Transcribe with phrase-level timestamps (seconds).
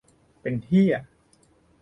[0.41, 0.95] "เป็นเหี้ย"